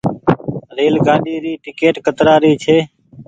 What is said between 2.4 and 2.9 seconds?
ري ڇي۔